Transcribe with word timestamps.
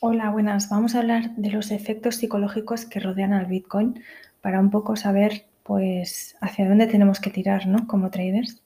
Hola, 0.00 0.28
buenas. 0.28 0.68
Vamos 0.68 0.94
a 0.94 0.98
hablar 0.98 1.30
de 1.36 1.50
los 1.50 1.70
efectos 1.70 2.16
psicológicos 2.16 2.84
que 2.84 3.00
rodean 3.00 3.32
al 3.32 3.46
Bitcoin 3.46 4.02
para 4.42 4.60
un 4.60 4.70
poco 4.70 4.94
saber 4.94 5.46
pues 5.62 6.36
hacia 6.42 6.68
dónde 6.68 6.86
tenemos 6.86 7.18
que 7.18 7.30
tirar, 7.30 7.66
¿no? 7.66 7.86
Como 7.86 8.10
traders. 8.10 8.60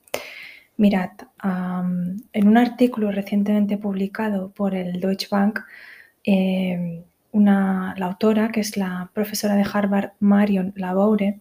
Mirad, 0.76 1.10
en 1.44 2.48
un 2.48 2.56
artículo 2.56 3.12
recientemente 3.12 3.78
publicado 3.78 4.50
por 4.50 4.74
el 4.74 5.00
Deutsche 5.00 5.28
Bank, 5.30 5.60
em, 6.24 7.04
una, 7.32 7.94
la 7.96 8.06
autora, 8.06 8.50
que 8.50 8.60
es 8.60 8.76
la 8.76 9.10
profesora 9.14 9.54
de 9.54 9.66
Harvard, 9.72 10.12
Marion 10.18 10.72
Laboure, 10.76 11.40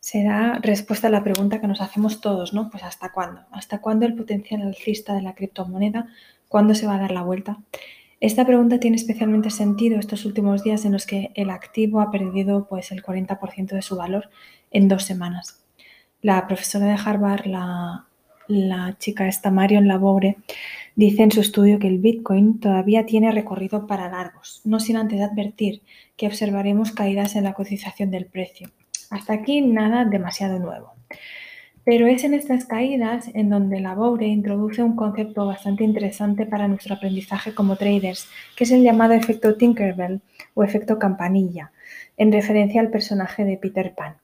se 0.00 0.24
da 0.24 0.58
respuesta 0.60 1.06
a 1.08 1.10
la 1.10 1.22
pregunta 1.22 1.60
que 1.60 1.68
nos 1.68 1.80
hacemos 1.80 2.20
todos, 2.20 2.54
¿no? 2.54 2.70
Pues 2.70 2.82
¿hasta 2.82 3.12
cuándo? 3.12 3.42
¿Hasta 3.52 3.80
cuándo 3.80 4.04
el 4.06 4.14
potencial 4.16 4.62
alcista 4.62 5.14
de 5.14 5.22
la 5.22 5.34
criptomoneda? 5.34 6.08
¿Cuándo 6.48 6.74
se 6.74 6.86
va 6.86 6.96
a 6.96 7.00
dar 7.00 7.12
la 7.12 7.22
vuelta? 7.22 7.58
Esta 8.22 8.46
pregunta 8.46 8.78
tiene 8.78 8.94
especialmente 8.94 9.50
sentido 9.50 9.98
estos 9.98 10.24
últimos 10.24 10.62
días 10.62 10.84
en 10.84 10.92
los 10.92 11.06
que 11.06 11.32
el 11.34 11.50
activo 11.50 12.00
ha 12.00 12.12
perdido 12.12 12.68
pues, 12.68 12.92
el 12.92 13.02
40% 13.02 13.70
de 13.70 13.82
su 13.82 13.96
valor 13.96 14.30
en 14.70 14.86
dos 14.86 15.02
semanas. 15.02 15.60
La 16.20 16.46
profesora 16.46 16.86
de 16.86 16.96
Harvard, 17.04 17.46
la, 17.46 18.06
la 18.46 18.96
chica 19.00 19.26
esta 19.26 19.50
Marion 19.50 19.88
Labore, 19.88 20.36
dice 20.94 21.24
en 21.24 21.32
su 21.32 21.40
estudio 21.40 21.80
que 21.80 21.88
el 21.88 21.98
Bitcoin 21.98 22.60
todavía 22.60 23.06
tiene 23.06 23.32
recorrido 23.32 23.88
para 23.88 24.08
largos, 24.08 24.60
no 24.62 24.78
sin 24.78 24.98
antes 24.98 25.20
advertir 25.20 25.82
que 26.16 26.28
observaremos 26.28 26.92
caídas 26.92 27.34
en 27.34 27.42
la 27.42 27.54
cotización 27.54 28.12
del 28.12 28.26
precio. 28.26 28.70
Hasta 29.10 29.32
aquí 29.32 29.62
nada 29.62 30.04
demasiado 30.04 30.60
nuevo. 30.60 30.94
Pero 31.84 32.06
es 32.06 32.22
en 32.22 32.34
estas 32.34 32.64
caídas 32.64 33.28
en 33.34 33.50
donde 33.50 33.80
la 33.80 33.94
Boure 33.94 34.26
introduce 34.26 34.82
un 34.82 34.94
concepto 34.94 35.46
bastante 35.46 35.82
interesante 35.82 36.46
para 36.46 36.68
nuestro 36.68 36.94
aprendizaje 36.94 37.54
como 37.54 37.76
traders, 37.76 38.28
que 38.56 38.64
es 38.64 38.70
el 38.70 38.82
llamado 38.82 39.14
efecto 39.14 39.56
Tinkerbell 39.56 40.20
o 40.54 40.62
efecto 40.62 40.98
campanilla, 41.00 41.72
en 42.16 42.30
referencia 42.30 42.80
al 42.80 42.90
personaje 42.90 43.44
de 43.44 43.56
Peter 43.56 43.94
Pan. 43.94 44.14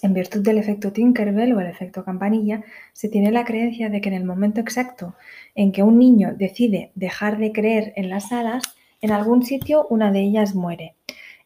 En 0.00 0.14
virtud 0.14 0.42
del 0.42 0.58
efecto 0.58 0.92
Tinkerbell 0.92 1.52
o 1.52 1.60
el 1.60 1.66
efecto 1.66 2.04
campanilla, 2.04 2.64
se 2.94 3.08
tiene 3.08 3.30
la 3.30 3.44
creencia 3.44 3.90
de 3.90 4.00
que 4.00 4.08
en 4.08 4.14
el 4.14 4.24
momento 4.24 4.60
exacto 4.60 5.14
en 5.54 5.72
que 5.72 5.82
un 5.82 5.98
niño 5.98 6.34
decide 6.34 6.90
dejar 6.94 7.36
de 7.38 7.52
creer 7.52 7.92
en 7.96 8.08
las 8.08 8.32
hadas, 8.32 8.62
en 9.02 9.12
algún 9.12 9.44
sitio 9.44 9.86
una 9.90 10.10
de 10.10 10.20
ellas 10.20 10.54
muere. 10.54 10.94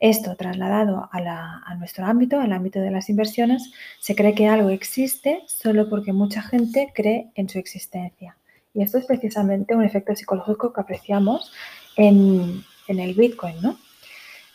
Esto 0.01 0.37
trasladado 0.37 1.09
a, 1.11 1.75
nuestro 1.77 2.05
ámbito, 2.07 2.39
al 2.39 2.53
ámbito 2.53 2.81
de 2.81 2.91
las 2.91 3.09
inversiones, 3.09 3.73
se 4.01 4.15
cree 4.15 4.35
que 4.35 4.47
algo 4.47 4.69
existe 4.69 5.43
solo 5.47 5.89
porque 5.89 6.13
mucha 6.13 6.43
gente 6.43 6.93
cree 6.95 7.31
en 7.35 7.49
su 7.49 7.59
existencia. 7.59 8.37
Y 8.75 8.83
esto 8.83 8.99
es 8.99 9.07
precisamente 9.07 9.75
un 9.75 9.85
efecto 9.85 10.15
psicológico 10.15 10.73
que 10.73 10.81
apreciamos 10.81 11.51
en, 11.97 12.63
el 12.89 13.15
Bitcoin. 13.15 13.61
¿no? 13.63 13.79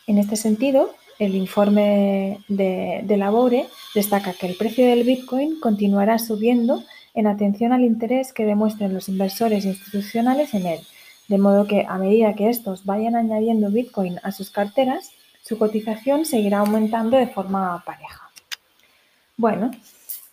En 0.06 0.18
este 0.18 0.36
sentido, 0.36 0.94
el 1.18 1.34
informe 1.34 2.38
de, 2.48 3.00
de 3.02 3.16
Labore 3.16 3.66
destaca 3.94 4.32
que 4.32 4.46
el 4.46 4.56
precio 4.56 4.86
del 4.86 5.02
Bitcoin 5.02 5.58
continuará 5.58 6.18
subiendo 6.20 6.84
en 7.14 7.26
atención 7.26 7.72
al 7.72 7.82
interés 7.82 8.32
que 8.32 8.46
demuestren 8.46 8.94
los 8.94 9.08
inversores 9.08 9.64
institucionales 9.64 10.54
en 10.54 10.66
él, 10.66 10.80
de 11.28 11.38
modo 11.38 11.66
que 11.66 11.84
a 11.88 11.98
medida 11.98 12.34
que 12.34 12.48
estos 12.48 12.84
vayan 12.84 13.16
añadiendo 13.16 13.70
Bitcoin 13.70 14.18
a 14.22 14.32
sus 14.32 14.50
carteras, 14.50 15.10
su 15.42 15.58
cotización 15.58 16.24
seguirá 16.24 16.60
aumentando 16.60 17.16
de 17.16 17.26
forma 17.26 17.82
pareja. 17.84 18.30
Bueno, 19.36 19.70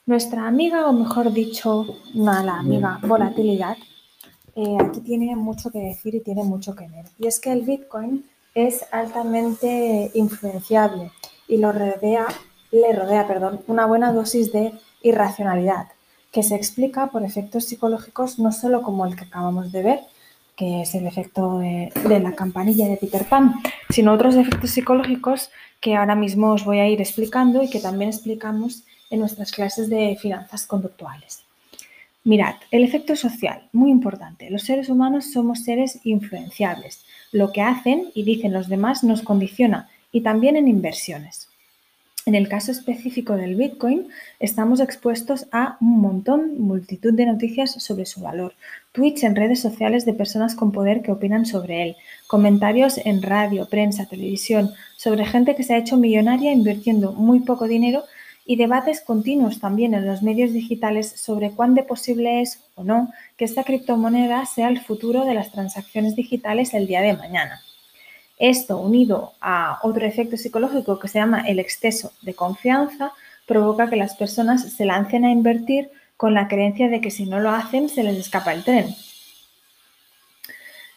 nuestra 0.05 0.47
amiga, 0.47 0.87
o 0.87 0.93
mejor 0.93 1.33
dicho, 1.33 1.97
la 2.13 2.59
amiga 2.59 2.99
volatilidad, 3.01 3.77
eh, 4.55 4.77
aquí 4.79 5.01
tiene 5.01 5.35
mucho 5.35 5.71
que 5.71 5.79
decir 5.79 6.15
y 6.15 6.21
tiene 6.21 6.43
mucho 6.43 6.75
que 6.75 6.87
ver. 6.87 7.05
Y 7.17 7.27
es 7.27 7.39
que 7.39 7.51
el 7.51 7.63
Bitcoin 7.63 8.25
es 8.53 8.85
altamente 8.91 10.11
influenciable 10.13 11.11
y 11.47 11.57
lo 11.57 11.71
rodea, 11.71 12.27
le 12.71 12.93
rodea 12.93 13.27
perdón, 13.27 13.61
una 13.67 13.85
buena 13.85 14.13
dosis 14.13 14.51
de 14.51 14.73
irracionalidad, 15.01 15.87
que 16.31 16.43
se 16.43 16.55
explica 16.55 17.07
por 17.07 17.23
efectos 17.23 17.65
psicológicos 17.65 18.37
no 18.37 18.51
solo 18.51 18.81
como 18.81 19.05
el 19.05 19.15
que 19.15 19.25
acabamos 19.25 19.71
de 19.71 19.83
ver, 19.83 19.99
que 20.59 20.81
es 20.81 20.93
el 20.93 21.07
efecto 21.07 21.59
de, 21.59 21.89
la 22.19 22.33
campanilla 22.33 22.85
de 22.89 22.97
Peter 22.97 23.23
Pan, 23.23 23.53
sino 23.89 24.11
otros 24.11 24.35
efectos 24.35 24.71
psicológicos 24.71 25.51
que 25.79 25.95
ahora 25.95 26.15
mismo 26.15 26.51
os 26.51 26.65
voy 26.65 26.79
a 26.79 26.89
ir 26.89 26.99
explicando 26.99 27.63
y 27.63 27.69
que 27.69 27.79
también 27.79 28.09
explicamos 28.09 28.83
en 29.09 29.21
nuestras 29.21 29.53
clases 29.53 29.89
de 29.89 30.17
finanzas 30.21 30.67
conductuales. 30.67 31.43
Mirad, 32.25 32.55
el 32.71 32.83
efecto 32.83 33.15
social, 33.15 33.69
muy 33.71 33.89
importante. 33.89 34.49
Los 34.49 34.63
seres 34.63 34.89
humanos 34.89 35.31
somos 35.31 35.63
seres 35.63 35.99
influenciables. 36.03 37.05
Lo 37.31 37.53
que 37.53 37.61
hacen 37.61 38.09
y 38.13 38.23
dicen 38.23 38.51
los 38.51 38.67
demás 38.67 39.05
nos 39.05 39.21
condiciona 39.21 39.87
y 40.11 40.21
también 40.21 40.57
en 40.57 40.67
inversiones. 40.67 41.48
En 42.29 42.35
el 42.35 42.47
caso 42.47 42.71
específico 42.71 43.37
del 43.37 43.55
Bitcoin, 43.55 44.07
estamos 44.39 44.81
expuestos 44.81 45.47
a 45.51 45.77
un 45.81 45.99
montón, 45.99 46.59
multitud 46.59 47.11
de 47.11 47.25
noticias 47.25 47.71
sobre 47.71 48.05
su 48.05 48.21
valor, 48.21 48.53
tweets 48.91 49.23
en 49.23 49.35
redes 49.35 49.59
sociales 49.59 50.05
de 50.05 50.13
personas 50.13 50.53
con 50.53 50.71
poder 50.71 51.01
que 51.01 51.11
opinan 51.11 51.47
sobre 51.47 51.81
él, 51.81 51.95
comentarios 52.27 52.99
en 53.03 53.23
radio, 53.23 53.67
prensa, 53.67 54.05
televisión, 54.05 54.69
sobre 54.95 55.25
gente 55.25 55.55
que 55.55 55.63
se 55.63 55.73
ha 55.73 55.79
hecho 55.79 55.97
millonaria 55.97 56.51
invirtiendo 56.51 57.13
muy 57.13 57.39
poco 57.39 57.67
dinero 57.67 58.03
y 58.45 58.57
debates 58.57 59.01
continuos 59.01 59.59
también 59.59 59.95
en 59.95 60.05
los 60.05 60.21
medios 60.21 60.53
digitales 60.53 61.09
sobre 61.09 61.49
cuán 61.49 61.73
de 61.73 61.81
posible 61.81 62.41
es 62.41 62.59
o 62.75 62.83
no 62.83 63.11
que 63.37 63.45
esta 63.45 63.63
criptomoneda 63.63 64.45
sea 64.45 64.69
el 64.69 64.79
futuro 64.79 65.25
de 65.25 65.33
las 65.33 65.51
transacciones 65.51 66.15
digitales 66.15 66.75
el 66.75 66.85
día 66.85 67.01
de 67.01 67.17
mañana. 67.17 67.59
Esto, 68.39 68.77
unido 68.77 69.33
a 69.41 69.79
otro 69.83 70.05
efecto 70.05 70.37
psicológico 70.37 70.97
que 70.97 71.09
se 71.09 71.19
llama 71.19 71.41
el 71.41 71.59
exceso 71.59 72.13
de 72.21 72.33
confianza, 72.33 73.11
provoca 73.45 73.89
que 73.89 73.97
las 73.97 74.15
personas 74.15 74.71
se 74.71 74.85
lancen 74.85 75.25
a 75.25 75.31
invertir 75.31 75.91
con 76.15 76.33
la 76.33 76.47
creencia 76.47 76.87
de 76.87 77.01
que 77.01 77.11
si 77.11 77.25
no 77.25 77.39
lo 77.39 77.51
hacen 77.51 77.89
se 77.89 78.03
les 78.03 78.17
escapa 78.17 78.53
el 78.53 78.63
tren. 78.63 78.95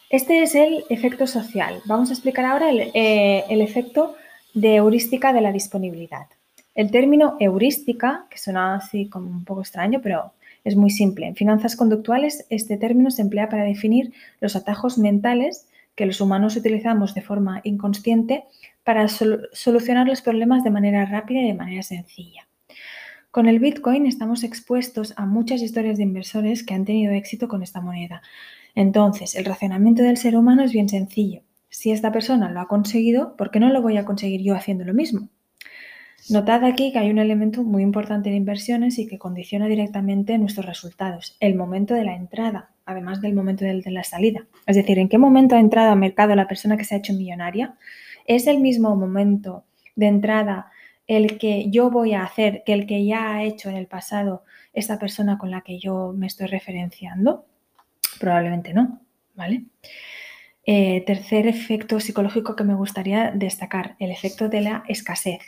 Este 0.09 0.43
es 0.43 0.55
el 0.55 0.85
efecto 0.89 1.27
social. 1.27 1.81
Vamos 1.85 2.09
a 2.09 2.13
explicar 2.13 2.45
ahora 2.45 2.69
el, 2.69 2.91
eh, 2.93 3.45
efecto 3.49 4.15
de 4.53 4.75
heurística 4.75 5.33
de 5.33 5.41
la 5.41 5.51
disponibilidad. 5.51 6.27
El 6.75 6.91
término 6.91 7.35
heurística, 7.39 8.25
que 8.29 8.37
suena 8.37 8.75
así 8.75 9.07
como 9.07 9.29
un 9.29 9.43
poco 9.43 9.61
extraño, 9.61 10.01
pero 10.01 10.31
es 10.63 10.75
muy 10.75 10.91
simple. 10.91 11.27
En 11.27 11.35
finanzas 11.35 11.75
conductuales, 11.75 12.45
este 12.49 12.77
término 12.77 13.11
se 13.11 13.21
emplea 13.21 13.49
para 13.49 13.63
definir 13.63 14.13
los 14.39 14.55
atajos 14.55 14.97
mentales 14.97 15.65
que 15.95 16.05
los 16.05 16.21
humanos 16.21 16.55
utilizamos 16.55 17.13
de 17.13 17.21
forma 17.21 17.61
inconsciente 17.63 18.45
para 18.83 19.07
solucionar 19.07 20.07
los 20.07 20.21
problemas 20.21 20.63
de 20.63 20.71
manera 20.71 21.05
rápida 21.05 21.41
y 21.41 21.47
de 21.47 21.53
manera 21.53 21.83
sencilla. 21.83 22.47
Con 23.31 23.47
el 23.47 23.59
Bitcoin 23.59 24.05
estamos 24.05 24.43
expuestos 24.43 25.13
a 25.17 25.25
muchas 25.25 25.61
historias 25.61 25.97
de 25.97 26.03
inversores 26.03 26.63
que 26.63 26.73
han 26.73 26.85
tenido 26.85 27.13
éxito 27.13 27.47
con 27.47 27.63
esta 27.63 27.81
moneda. 27.81 28.21
Entonces, 28.75 29.35
el 29.35 29.45
racionamiento 29.45 30.03
del 30.03 30.17
ser 30.17 30.35
humano 30.35 30.63
es 30.63 30.71
bien 30.71 30.89
sencillo. 30.89 31.41
Si 31.69 31.91
esta 31.91 32.11
persona 32.11 32.51
lo 32.51 32.59
ha 32.59 32.67
conseguido, 32.67 33.35
¿por 33.35 33.49
qué 33.49 33.59
no 33.59 33.69
lo 33.69 33.81
voy 33.81 33.97
a 33.97 34.05
conseguir 34.05 34.41
yo 34.43 34.55
haciendo 34.55 34.83
lo 34.83 34.93
mismo? 34.93 35.29
Notad 36.29 36.63
aquí 36.63 36.91
que 36.91 36.99
hay 36.99 37.09
un 37.09 37.17
elemento 37.17 37.63
muy 37.63 37.83
importante 37.83 38.29
en 38.29 38.35
inversiones 38.35 38.99
y 38.99 39.07
que 39.07 39.17
condiciona 39.17 39.67
directamente 39.67 40.37
nuestros 40.37 40.65
resultados, 40.65 41.35
el 41.39 41.55
momento 41.55 41.95
de 41.95 42.05
la 42.05 42.15
entrada 42.15 42.72
además 42.85 43.21
del 43.21 43.33
momento 43.33 43.65
de, 43.65 43.81
la 43.85 44.03
salida. 44.03 44.45
Es 44.65 44.75
decir, 44.75 44.99
¿en 44.99 45.09
qué 45.09 45.17
momento 45.17 45.55
ha 45.55 45.59
entrado 45.59 45.91
al 45.91 45.99
mercado 45.99 46.35
la 46.35 46.47
persona 46.47 46.77
que 46.77 46.83
se 46.83 46.95
ha 46.95 46.97
hecho 46.97 47.13
millonaria? 47.13 47.75
¿Es 48.25 48.47
el 48.47 48.59
mismo 48.59 48.95
momento 48.95 49.65
de 49.95 50.07
entrada 50.07 50.71
el 51.07 51.37
que 51.37 51.69
yo 51.69 51.89
voy 51.89 52.13
a 52.13 52.23
hacer 52.23 52.63
que 52.65 52.73
el 52.73 52.87
que 52.87 53.05
ya 53.05 53.35
ha 53.35 53.43
hecho 53.43 53.69
en 53.69 53.75
el 53.75 53.87
pasado 53.87 54.43
esta 54.73 54.97
persona 54.97 55.37
con 55.37 55.51
la 55.51 55.61
que 55.61 55.79
yo 55.79 56.13
me 56.15 56.27
estoy 56.27 56.47
referenciando? 56.47 57.45
Probablemente 58.19 58.73
no, 58.73 59.01
¿vale? 59.35 59.65
Eh, 60.65 61.03
tercer 61.05 61.45
efecto 61.47 61.99
psicológico 61.99 62.55
que 62.55 62.63
me 62.63 62.73
gustaría 62.73 63.31
destacar, 63.31 63.95
el 63.99 64.11
efecto 64.11 64.47
de 64.47 64.61
la 64.61 64.83
escasez. 64.87 65.41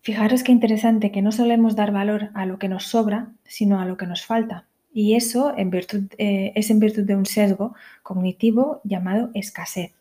Fijaros 0.00 0.42
qué 0.42 0.52
interesante 0.52 1.10
que 1.10 1.20
no 1.20 1.32
solemos 1.32 1.76
dar 1.76 1.92
valor 1.92 2.30
a 2.34 2.46
lo 2.46 2.58
que 2.58 2.68
nos 2.68 2.84
sobra, 2.84 3.32
sino 3.44 3.80
a 3.80 3.84
lo 3.84 3.96
que 3.96 4.06
nos 4.06 4.24
falta. 4.24 4.66
Y 4.96 5.14
eso 5.14 5.52
eh, 5.58 6.52
es 6.54 6.70
en 6.70 6.80
virtud 6.80 7.04
de 7.04 7.14
un 7.14 7.26
sesgo 7.26 7.74
cognitivo 8.02 8.80
llamado 8.82 9.28
escasez. 9.34 9.92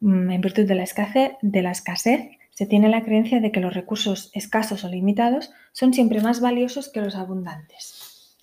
Mm, 0.00 0.30
en 0.30 0.40
virtud 0.40 0.64
de 0.64 0.74
la 0.74 0.84
escasez, 0.84 1.32
de 1.42 1.60
la 1.60 1.72
escasez 1.72 2.30
se 2.48 2.64
tiene 2.64 2.88
la 2.88 3.04
creencia 3.04 3.40
de 3.40 3.52
que 3.52 3.60
los 3.60 3.74
recursos 3.74 4.30
escasos 4.32 4.84
o 4.84 4.88
limitados 4.88 5.52
son 5.72 5.92
siempre 5.92 6.22
más 6.22 6.40
valiosos 6.40 6.88
que 6.88 7.02
los 7.02 7.14
abundantes. 7.14 8.38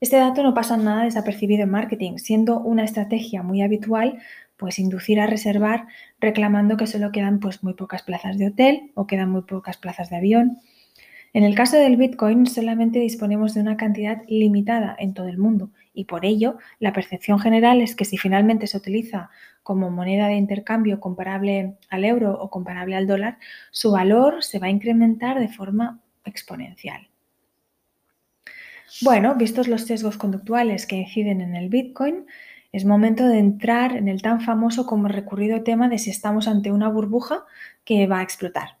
Este 0.00 0.16
dato 0.16 0.44
no 0.44 0.54
pasa 0.54 0.76
nada 0.76 1.02
desapercibido 1.02 1.64
en 1.64 1.70
marketing, 1.70 2.18
siendo 2.18 2.60
una 2.60 2.84
estrategia 2.84 3.42
muy 3.42 3.62
habitual 3.62 4.20
pues 4.56 4.78
inducir 4.78 5.18
a 5.18 5.26
reservar 5.26 5.88
reclamando 6.20 6.76
que 6.76 6.86
solo 6.86 7.10
quedan 7.10 7.40
pues 7.40 7.64
muy 7.64 7.74
pocas 7.74 8.04
plazas 8.04 8.38
de 8.38 8.46
hotel 8.46 8.92
o 8.94 9.08
quedan 9.08 9.30
muy 9.30 9.42
pocas 9.42 9.76
plazas 9.76 10.08
de 10.08 10.18
avión 10.18 10.60
en 11.36 11.44
el 11.44 11.54
caso 11.54 11.76
del 11.76 11.98
Bitcoin 11.98 12.46
solamente 12.46 12.98
disponemos 12.98 13.52
de 13.52 13.60
una 13.60 13.76
cantidad 13.76 14.22
limitada 14.26 14.96
en 14.98 15.12
todo 15.12 15.28
el 15.28 15.36
mundo 15.36 15.68
y 15.92 16.06
por 16.06 16.24
ello 16.24 16.56
la 16.78 16.94
percepción 16.94 17.38
general 17.38 17.82
es 17.82 17.94
que 17.94 18.06
si 18.06 18.16
finalmente 18.16 18.66
se 18.66 18.78
utiliza 18.78 19.28
como 19.62 19.90
moneda 19.90 20.28
de 20.28 20.36
intercambio 20.36 20.98
comparable 20.98 21.76
al 21.90 22.06
euro 22.06 22.40
o 22.40 22.48
comparable 22.48 22.96
al 22.96 23.06
dólar, 23.06 23.36
su 23.70 23.92
valor 23.92 24.42
se 24.42 24.58
va 24.58 24.68
a 24.68 24.70
incrementar 24.70 25.38
de 25.38 25.48
forma 25.48 26.00
exponencial. 26.24 27.06
Bueno, 29.02 29.34
vistos 29.34 29.68
los 29.68 29.82
sesgos 29.82 30.16
conductuales 30.16 30.86
que 30.86 30.96
inciden 30.96 31.42
en 31.42 31.54
el 31.54 31.68
Bitcoin, 31.68 32.24
es 32.72 32.86
momento 32.86 33.28
de 33.28 33.40
entrar 33.40 33.94
en 33.94 34.08
el 34.08 34.22
tan 34.22 34.40
famoso 34.40 34.86
como 34.86 35.06
recurrido 35.08 35.62
tema 35.62 35.90
de 35.90 35.98
si 35.98 36.08
estamos 36.08 36.48
ante 36.48 36.72
una 36.72 36.88
burbuja 36.88 37.44
que 37.84 38.06
va 38.06 38.20
a 38.20 38.22
explotar, 38.22 38.78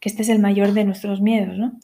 que 0.00 0.08
este 0.08 0.22
es 0.22 0.28
el 0.28 0.38
mayor 0.38 0.72
de 0.72 0.84
nuestros 0.84 1.20
miedos, 1.20 1.56
¿no? 1.58 1.78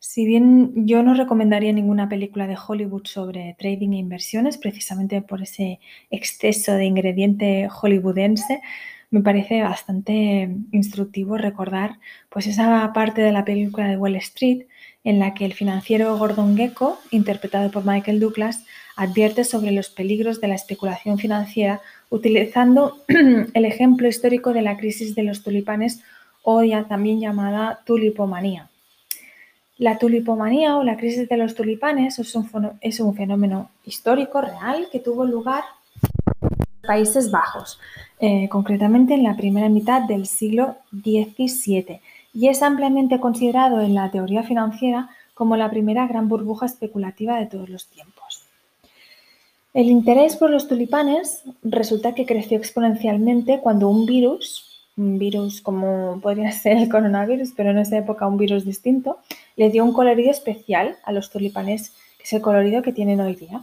Si 0.00 0.24
bien 0.24 0.86
yo 0.86 1.02
no 1.02 1.14
recomendaría 1.14 1.72
ninguna 1.72 2.08
película 2.08 2.46
de 2.46 2.56
Hollywood 2.56 3.06
sobre 3.06 3.56
trading 3.58 3.94
e 3.94 3.98
inversiones, 3.98 4.56
precisamente 4.56 5.22
por 5.22 5.42
ese 5.42 5.80
exceso 6.10 6.74
de 6.74 6.84
ingrediente 6.84 7.68
hollywoodense, 7.68 8.60
me 9.10 9.22
parece 9.22 9.62
bastante 9.62 10.50
instructivo 10.70 11.36
recordar 11.38 11.98
pues 12.28 12.46
esa 12.46 12.92
parte 12.92 13.22
de 13.22 13.32
la 13.32 13.44
película 13.44 13.88
de 13.88 13.96
Wall 13.96 14.16
Street 14.16 14.66
en 15.02 15.18
la 15.18 15.34
que 15.34 15.46
el 15.46 15.54
financiero 15.54 16.16
Gordon 16.18 16.56
Gecko, 16.56 16.98
interpretado 17.10 17.70
por 17.70 17.84
Michael 17.84 18.20
Douglas, 18.20 18.64
advierte 18.96 19.44
sobre 19.44 19.72
los 19.72 19.88
peligros 19.88 20.40
de 20.40 20.48
la 20.48 20.54
especulación 20.54 21.18
financiera 21.18 21.80
utilizando 22.10 23.02
el 23.08 23.64
ejemplo 23.64 24.08
histórico 24.08 24.52
de 24.52 24.62
la 24.62 24.76
crisis 24.76 25.14
de 25.14 25.22
los 25.22 25.42
tulipanes 25.42 26.02
o 26.50 26.64
ya 26.64 26.84
también 26.84 27.20
llamada 27.20 27.80
tulipomanía. 27.84 28.70
La 29.76 29.98
tulipomanía 29.98 30.78
o 30.78 30.82
la 30.82 30.96
crisis 30.96 31.28
de 31.28 31.36
los 31.36 31.54
tulipanes 31.54 32.18
es 32.18 32.34
un, 33.00 33.14
fenómeno 33.14 33.68
histórico 33.84 34.40
real 34.40 34.88
que 34.90 34.98
tuvo 34.98 35.26
lugar 35.26 35.62
en 36.40 36.86
Países 36.86 37.30
Bajos, 37.30 37.78
eh, 38.18 38.48
concretamente 38.48 39.12
en 39.12 39.24
la 39.24 39.36
primera 39.36 39.68
mitad 39.68 40.08
del 40.08 40.24
siglo 40.24 40.76
XVII, 40.90 42.00
y 42.32 42.48
es 42.48 42.62
ampliamente 42.62 43.20
considerado 43.20 43.82
en 43.82 43.94
la 43.94 44.10
teoría 44.10 44.42
financiera 44.42 45.10
como 45.34 45.54
la 45.54 45.68
primera 45.68 46.06
gran 46.06 46.30
burbuja 46.30 46.64
especulativa 46.64 47.38
de 47.38 47.44
todos 47.44 47.68
los 47.68 47.88
tiempos. 47.88 48.46
El 49.74 49.90
interés 49.90 50.36
por 50.36 50.48
los 50.48 50.66
tulipanes 50.66 51.42
resulta 51.62 52.14
que 52.14 52.24
creció 52.24 52.56
exponencialmente 52.56 53.60
cuando 53.60 53.90
un 53.90 54.06
virus, 54.06 54.67
un 54.98 55.18
virus 55.18 55.62
como 55.62 56.20
podría 56.20 56.52
ser 56.52 56.76
el 56.76 56.88
coronavirus, 56.88 57.52
pero 57.56 57.70
en 57.70 57.78
esa 57.78 57.98
época 57.98 58.26
un 58.26 58.36
virus 58.36 58.64
distinto, 58.64 59.18
le 59.56 59.70
dio 59.70 59.84
un 59.84 59.92
colorido 59.92 60.30
especial 60.30 60.96
a 61.04 61.12
los 61.12 61.30
tulipanes, 61.30 61.92
que 62.18 62.24
es 62.24 62.32
el 62.32 62.42
colorido 62.42 62.82
que 62.82 62.92
tienen 62.92 63.20
hoy 63.20 63.36
día. 63.36 63.62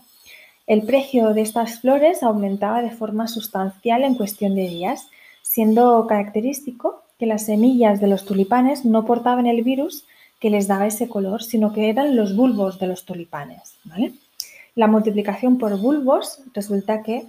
El 0.65 0.81
precio 0.81 1.33
de 1.33 1.41
estas 1.41 1.81
flores 1.81 2.23
aumentaba 2.23 2.81
de 2.81 2.89
forma 2.89 3.27
sustancial 3.27 4.03
en 4.03 4.15
cuestión 4.15 4.55
de 4.55 4.67
días, 4.67 5.09
siendo 5.43 6.07
característico 6.07 7.03
que 7.19 7.27
las 7.27 7.45
semillas 7.45 8.01
de 8.01 8.07
los 8.07 8.25
tulipanes 8.25 8.83
no 8.83 9.05
portaban 9.05 9.45
el 9.45 9.61
virus 9.61 10.05
que 10.39 10.49
les 10.49 10.67
daba 10.67 10.87
ese 10.87 11.07
color, 11.07 11.43
sino 11.43 11.71
que 11.71 11.89
eran 11.89 12.15
los 12.15 12.35
bulbos 12.35 12.79
de 12.79 12.87
los 12.87 13.05
tulipanes. 13.05 13.77
La 14.73 14.87
multiplicación 14.87 15.57
por 15.57 15.79
bulbos 15.79 16.41
resulta 16.53 17.03
que 17.03 17.27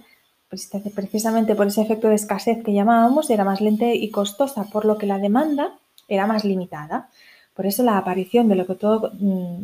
precisamente 0.49 1.55
por 1.55 1.67
ese 1.67 1.81
efecto 1.81 2.07
de 2.07 2.15
escasez 2.15 2.63
que 2.63 2.73
llamábamos, 2.73 3.29
era 3.29 3.43
más 3.43 3.61
lenta 3.61 3.85
y 3.93 4.09
costosa, 4.09 4.65
por 4.65 4.85
lo 4.85 4.97
que 4.97 5.05
la 5.05 5.17
demanda 5.17 5.77
era 6.07 6.25
más 6.25 6.45
limitada. 6.45 7.09
Por 7.53 7.65
eso 7.65 7.83
la 7.83 7.97
aparición 7.97 8.47
de 8.47 8.55
lo 8.55 8.65
que 8.67 8.75
todo, 8.75 9.11
mm, 9.19 9.63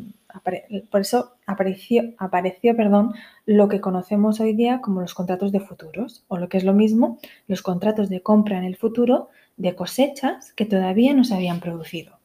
por 0.89 1.01
eso 1.01 1.33
apareció, 1.45 2.13
apareció 2.17 2.75
perdón, 2.75 3.13
lo 3.45 3.67
que 3.69 3.81
conocemos 3.81 4.39
hoy 4.39 4.53
día 4.53 4.81
como 4.81 5.01
los 5.01 5.13
contratos 5.13 5.51
de 5.51 5.59
futuros, 5.59 6.23
o 6.27 6.37
lo 6.37 6.49
que 6.49 6.57
es 6.57 6.63
lo 6.63 6.73
mismo, 6.73 7.19
los 7.47 7.61
contratos 7.61 8.09
de 8.09 8.21
compra 8.21 8.57
en 8.57 8.63
el 8.63 8.75
futuro 8.75 9.29
de 9.57 9.75
cosechas 9.75 10.53
que 10.53 10.65
todavía 10.65 11.13
no 11.13 11.23
se 11.23 11.35
habían 11.35 11.59
producido. 11.59 12.17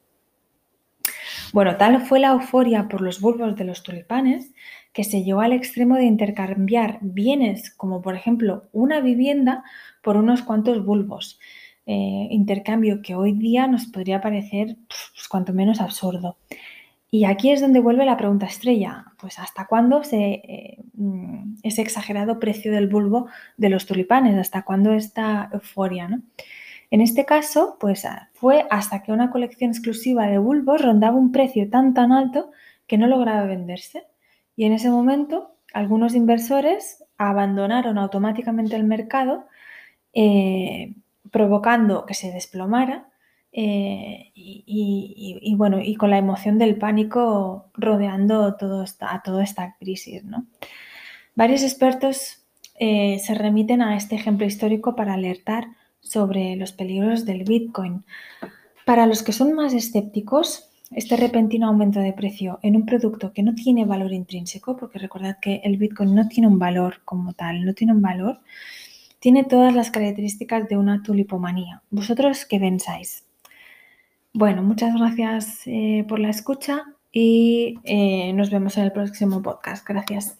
Bueno, 1.53 1.77
tal 1.77 2.03
fue 2.03 2.21
la 2.21 2.29
euforia 2.29 2.89
por 2.89 3.01
los 3.01 3.21
bulbos 3.21 3.57
de 3.57 3.65
los 3.65 3.83
tulipanes 3.83 4.53
que 4.93 5.03
se 5.03 5.23
llevó 5.23 5.41
al 5.41 5.53
extremo 5.53 5.97
de 5.97 6.05
intercambiar 6.05 6.99
bienes 7.01 7.75
como 7.75 8.03
por 8.03 8.15
ejemplo 8.15 8.69
una 8.73 9.01
vivienda 9.01 9.65
por 10.03 10.17
unos 10.17 10.43
cuantos 10.43 10.85
bulbos. 10.85 11.39
Eh, 11.87 12.29
intercambio 12.31 13.01
que 13.01 13.15
hoy 13.15 13.33
día 13.33 13.67
nos 13.67 13.87
podría 13.87 14.21
parecer 14.21 14.77
pues, 14.89 15.27
cuanto 15.29 15.55
menos 15.55 15.81
absurdo. 15.81 16.37
Y 17.11 17.25
aquí 17.25 17.51
es 17.51 17.63
donde 17.63 17.81
vuelve 17.81 18.05
la 18.05 18.19
pregunta 18.19 18.45
estrella, 18.45 19.07
pues 19.19 19.39
¿hasta 19.39 19.67
cuándo 19.67 20.05
se, 20.05 20.19
eh, 20.19 20.79
mm, 20.93 21.61
ese 21.63 21.81
exagerado 21.81 22.39
precio 22.39 22.71
del 22.71 22.89
bulbo 22.89 23.29
de 23.57 23.71
los 23.71 23.87
tulipanes? 23.87 24.37
¿Hasta 24.37 24.63
cuándo 24.63 24.93
esta 24.93 25.49
euforia? 25.51 26.09
¿no? 26.09 26.21
En 26.91 27.01
este 27.01 27.25
caso, 27.27 27.77
pues 27.79 28.05
ah, 28.05 28.31
fue 28.35 28.67
hasta 28.71 29.03
que 29.03 29.13
una 29.13 29.31
colección 29.31 29.71
exclusiva 29.71 30.27
de 30.27 30.39
bulbos 30.39 30.81
rondaba 30.81 31.17
un 31.17 31.33
precio 31.33 31.69
tan 31.69 31.95
tan 31.95 32.13
alto 32.13 32.51
que 32.87 32.99
no 32.99 33.07
lograba 33.07 33.45
venderse. 33.45 34.05
Y 34.57 34.65
en 34.65 34.73
ese 34.73 34.91
momento, 34.91 35.55
algunos 35.73 36.15
inversores 36.15 37.05
abandonaron 37.19 37.99
automáticamente 37.99 38.77
el 38.77 38.85
mercado, 38.85 39.47
eh, 40.15 40.95
provocando 41.31 42.07
que 42.07 42.15
se 42.15 42.33
desplomara 42.33 43.09
eh, 43.53 44.31
y, 44.35 45.55
bueno, 45.57 45.81
y 45.81 45.97
con 45.97 46.11
la 46.11 46.19
emoción 46.19 46.59
del 46.59 46.77
pánico 46.77 47.71
rodeando 47.75 48.57
todo 48.57 48.85
a 49.01 49.23
toda 49.23 49.45
esta 49.45 49.77
crisis. 49.79 50.23
Varios 51.35 51.63
expertos 51.63 52.45
eh, 52.79 53.19
se 53.19 53.35
remiten 53.35 53.83
a 53.83 53.97
este 53.97 54.15
ejemplo 54.15 54.47
histórico 54.47 54.97
para 54.97 55.15
alertar 55.15 55.69
sobre 56.01 56.57
los 56.57 56.73
peligros 56.73 57.25
del 57.25 57.45
Bitcoin. 57.45 58.05
Para 58.85 59.07
los 59.07 59.23
que 59.23 59.33
son 59.33 59.55
más 59.55 59.75
escépticos, 59.75 60.71
este 60.91 61.17
repentino 61.17 61.69
aumento 61.69 62.01
de 62.01 62.13
precio 62.13 62.59
en 62.63 62.77
un 62.77 62.87
producto 62.87 63.33
que 63.33 63.43
no 63.43 63.55
tiene 63.55 63.85
valor 63.85 64.13
intrínseco, 64.13 64.77
porque 64.77 64.99
recordad 64.99 65.37
que 65.41 65.61
el 65.65 65.77
Bitcoin 65.77 66.15
no 66.15 66.29
tiene 66.29 66.49
un 66.49 66.59
valor 66.59 67.03
como 67.05 67.35
tal, 67.35 67.65
no 67.65 67.75
tiene 67.75 67.93
un 67.93 68.01
valor, 68.01 68.41
tiene 69.19 69.45
todas 69.45 69.75
las 69.75 69.91
características 69.91 70.69
de 70.69 70.77
una 70.77 71.03
tulipomanía. 71.03 71.83
¿Vosotros 71.91 72.47
qué 72.47 72.59
pensáis? 72.59 73.25
Bueno, 74.33 74.63
muchas 74.63 74.95
gracias 74.95 75.63
eh, 75.67 76.05
por 76.09 76.21
la 76.21 76.31
escucha 76.31 76.85
y 77.13 77.79
eh, 77.85 78.33
nos 78.33 78.51
vemos 78.51 78.77
en 78.77 78.85
el 78.85 78.93
próximo 78.93 79.43
podcast. 79.43 79.87
Gracias. 79.87 80.39